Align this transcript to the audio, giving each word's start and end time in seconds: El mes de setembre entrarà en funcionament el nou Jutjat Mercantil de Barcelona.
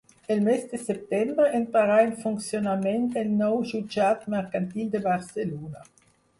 El 0.35 0.39
mes 0.45 0.61
de 0.69 0.77
setembre 0.85 1.45
entrarà 1.57 1.99
en 2.07 2.15
funcionament 2.23 3.07
el 3.23 3.31
nou 3.43 3.63
Jutjat 3.75 4.29
Mercantil 4.39 4.93
de 4.97 5.07
Barcelona. 5.09 5.89